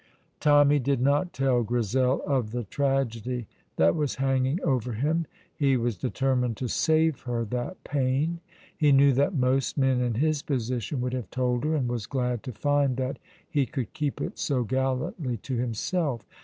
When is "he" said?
5.55-5.77, 8.75-8.91, 13.47-13.67